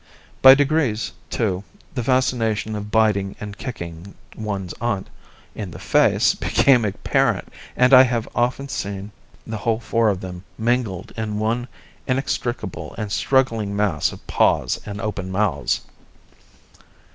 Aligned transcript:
By 0.41 0.55
degrees, 0.55 1.11
too, 1.29 1.63
the 1.93 2.03
fascination 2.03 2.75
of 2.75 2.89
biting 2.89 3.35
and 3.39 3.55
kicking 3.55 4.15
one's 4.35 4.73
aunt 4.81 5.11
in 5.53 5.69
the 5.69 5.77
face 5.77 6.33
became 6.33 6.83
apparent, 6.85 7.53
and 7.75 7.93
I 7.93 8.01
have 8.01 8.27
often 8.33 8.67
seen 8.67 9.11
the 9.45 9.57
whole 9.57 9.79
four 9.79 10.09
of 10.09 10.19
them 10.21 10.43
mingled 10.57 11.13
in 11.15 11.37
one 11.37 11.67
inextricable 12.07 12.95
and 12.97 13.11
struggling 13.11 13.75
mass 13.75 14.11
of 14.11 14.25
paws 14.25 14.79
and 14.87 14.99
open 14.99 15.31
mouths. 15.31 15.81